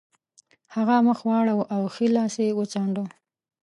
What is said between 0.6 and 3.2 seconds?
هغه مخ واړاوه او ښی لاس یې وڅانډه